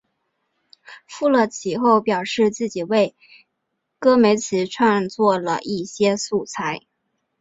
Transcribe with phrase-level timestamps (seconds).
[1.05, 3.15] 富勒其后表示自己为
[3.99, 6.81] 戈梅兹创作了一些素材。